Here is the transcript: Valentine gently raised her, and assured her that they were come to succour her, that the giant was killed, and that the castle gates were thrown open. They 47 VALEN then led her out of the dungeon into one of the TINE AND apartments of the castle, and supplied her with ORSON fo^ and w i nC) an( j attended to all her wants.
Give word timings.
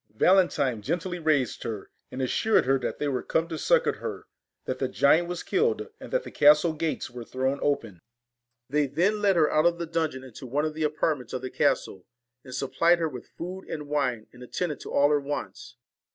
Valentine 0.15 0.81
gently 0.81 1.19
raised 1.19 1.61
her, 1.61 1.91
and 2.09 2.23
assured 2.23 2.65
her 2.65 2.79
that 2.79 2.97
they 2.97 3.07
were 3.07 3.21
come 3.21 3.47
to 3.47 3.55
succour 3.55 3.97
her, 3.97 4.25
that 4.65 4.79
the 4.79 4.87
giant 4.87 5.27
was 5.27 5.43
killed, 5.43 5.89
and 5.99 6.11
that 6.11 6.23
the 6.23 6.31
castle 6.31 6.73
gates 6.73 7.11
were 7.11 7.23
thrown 7.23 7.59
open. 7.61 7.99
They 8.67 8.87
47 8.87 8.95
VALEN 8.95 9.13
then 9.13 9.21
led 9.21 9.35
her 9.35 9.51
out 9.51 9.67
of 9.67 9.77
the 9.77 9.85
dungeon 9.85 10.23
into 10.23 10.47
one 10.47 10.65
of 10.65 10.73
the 10.73 10.81
TINE 10.81 10.87
AND 10.87 10.95
apartments 10.97 11.33
of 11.33 11.43
the 11.43 11.51
castle, 11.51 12.07
and 12.43 12.55
supplied 12.55 12.97
her 12.97 13.07
with 13.09 13.29
ORSON 13.37 13.67
fo^ 13.67 13.71
and 13.71 13.81
w 13.83 13.95
i 13.95 14.11
nC) 14.15 14.27
an( 14.33 14.39
j 14.39 14.43
attended 14.43 14.79
to 14.79 14.91
all 14.91 15.09
her 15.11 15.21
wants. 15.21 15.77